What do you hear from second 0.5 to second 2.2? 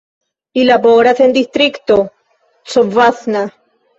Li laboras en Distrikto